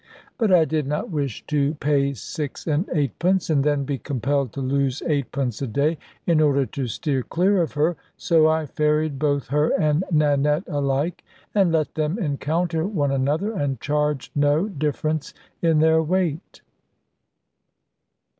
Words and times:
But 0.39 0.51
I 0.51 0.65
did 0.65 0.87
not 0.87 1.11
wish 1.11 1.45
to 1.45 1.75
pay 1.75 2.15
six 2.15 2.65
and 2.65 2.89
eightpence, 2.91 3.51
and 3.51 3.63
then 3.63 3.83
be 3.83 3.99
compelled 3.99 4.51
to 4.53 4.59
lose 4.59 5.03
eightpence 5.05 5.61
a 5.61 5.67
day, 5.67 5.99
in 6.25 6.41
order 6.41 6.65
to 6.65 6.87
steer 6.87 7.21
clear 7.21 7.61
of 7.61 7.73
her. 7.73 7.95
So 8.17 8.47
I 8.47 8.65
ferried 8.65 9.19
both 9.19 9.49
her 9.49 9.69
and 9.79 10.03
Nanette 10.11 10.67
alike, 10.67 11.23
and 11.53 11.71
let 11.71 11.93
them 11.93 12.17
encounter 12.17 12.87
one 12.87 13.11
another, 13.11 13.51
and 13.51 13.79
charged 13.79 14.31
no 14.35 14.67
difference 14.69 15.35
in 15.61 15.77
their 15.77 16.01
weight. 16.01 16.63